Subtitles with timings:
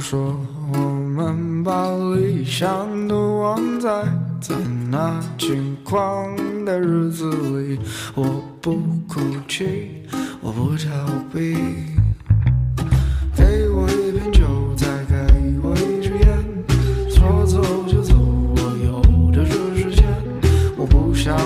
[0.00, 0.34] 说
[0.72, 3.90] 我们把理想都忘在
[4.40, 4.56] 在
[4.90, 7.78] 那轻狂的日子里
[8.14, 8.76] 我不
[9.06, 9.90] 哭泣
[10.40, 10.88] 我不逃
[11.30, 11.54] 避
[13.36, 14.42] 给我一瓶酒
[14.74, 15.14] 再给
[15.62, 20.06] 我一支烟说走就走我有的是时间
[20.78, 21.36] 我不想